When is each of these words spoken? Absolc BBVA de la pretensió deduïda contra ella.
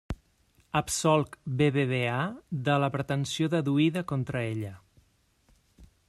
Absolc 0.79 1.35
BBVA 1.59 2.15
de 2.69 2.77
la 2.85 2.89
pretensió 2.97 3.51
deduïda 3.57 4.03
contra 4.13 4.41
ella. 4.55 4.73